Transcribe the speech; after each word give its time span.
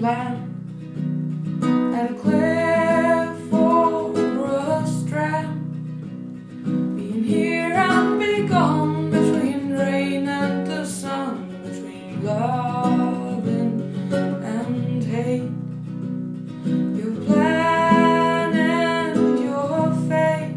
land 0.00 0.54
and 1.98 2.18
clear 2.20 3.34
for 3.50 4.12
a 4.14 4.86
strand. 4.86 5.56
Being 6.96 7.24
here 7.24 7.72
and 7.72 8.20
be 8.20 8.46
gone 8.46 9.10
between 9.10 9.72
rain 9.72 10.28
and 10.28 10.66
the 10.66 10.84
sun, 10.86 11.60
between 11.64 12.24
love 12.24 13.46
and 13.46 15.04
hate. 15.04 15.50
Your 16.96 17.14
plan 17.24 18.54
and 18.54 19.40
your 19.40 19.92
fate, 20.08 20.54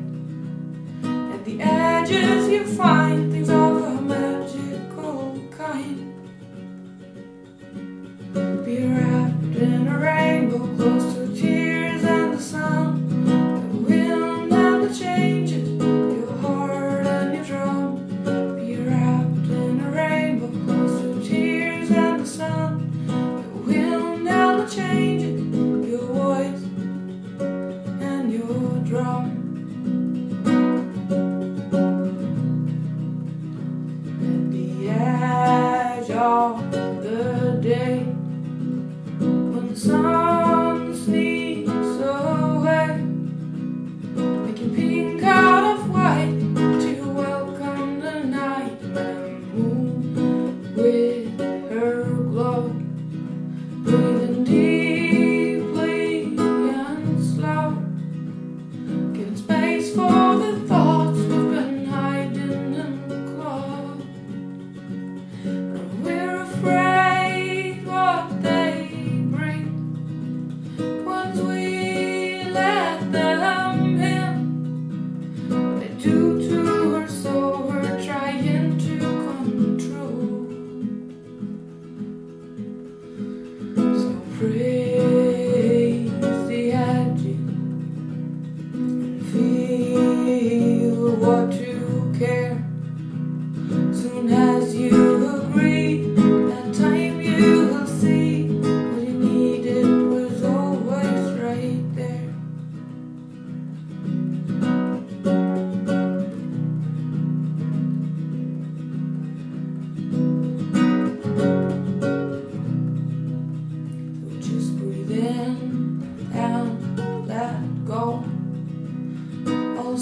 at 1.33 1.45
the 1.45 1.61
edges 1.61 2.47
you 2.47 2.65
find. 2.65 3.30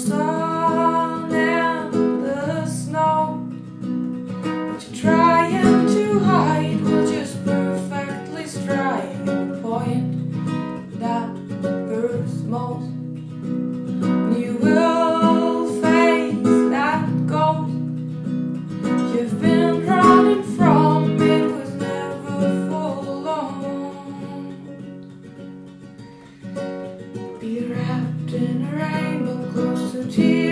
The 0.08 0.39
tears. 30.10 30.49